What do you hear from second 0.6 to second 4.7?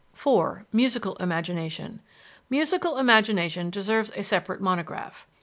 MUSICAL IMAGINATION Musical imagination deserves a separate